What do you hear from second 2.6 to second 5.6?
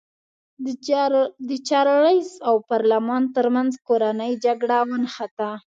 پارلمان ترمنځ کورنۍ جګړه ونښته.